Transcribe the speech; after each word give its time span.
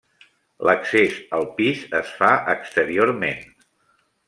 L'accés 0.67 1.19
al 1.39 1.45
pis 1.59 1.85
es 2.01 2.15
fa 2.23 2.31
exteriorment. 2.55 3.47